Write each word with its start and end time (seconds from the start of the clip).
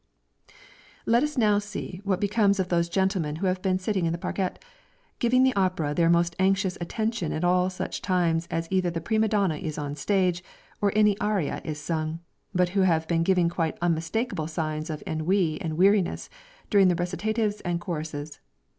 Let 1.05 1.21
us 1.21 1.37
now 1.37 1.59
see 1.59 2.01
what 2.03 2.19
becomes 2.19 2.59
of 2.59 2.69
those 2.69 2.89
gentlemen 2.89 3.35
who 3.35 3.45
have 3.45 3.61
been 3.61 3.77
sitting 3.77 4.07
in 4.07 4.11
the 4.11 4.17
parquette, 4.17 4.57
giving 5.19 5.43
the 5.43 5.53
opera 5.55 5.93
their 5.93 6.09
most 6.09 6.35
anxious 6.39 6.75
attention 6.81 7.31
at 7.31 7.43
all 7.43 7.69
such 7.69 8.01
times 8.01 8.47
as 8.49 8.67
either 8.71 8.89
the 8.89 8.99
prima 8.99 9.27
donna 9.27 9.57
is 9.57 9.77
on 9.77 9.91
the 9.91 9.99
stage, 9.99 10.43
or 10.81 10.91
any 10.95 11.15
aria 11.19 11.61
is 11.63 11.79
sung, 11.79 12.19
but 12.51 12.69
who 12.69 12.81
have 12.81 13.07
been 13.07 13.21
giving 13.21 13.47
quite 13.47 13.77
unmistakeable 13.79 14.47
signs 14.47 14.89
of 14.89 15.03
ennui 15.05 15.61
and 15.61 15.77
weariness 15.77 16.31
during 16.71 16.87
the 16.87 16.95
recitatives 16.95 17.61
and 17.61 17.79
choruses. 17.79 18.39